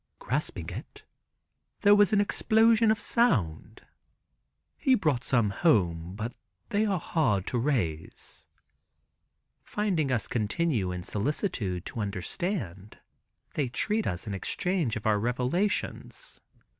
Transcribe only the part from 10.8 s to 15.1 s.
in solicitude to understand, they treat us in exchange of